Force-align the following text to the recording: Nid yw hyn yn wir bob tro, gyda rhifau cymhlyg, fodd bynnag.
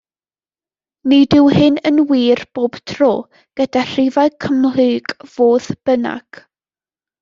Nid 1.11 1.35
yw 1.39 1.49
hyn 1.57 1.77
yn 1.89 2.01
wir 2.13 2.41
bob 2.59 2.79
tro, 2.93 3.11
gyda 3.61 3.87
rhifau 3.93 4.35
cymhlyg, 4.47 5.17
fodd 5.37 5.73
bynnag. 5.89 6.47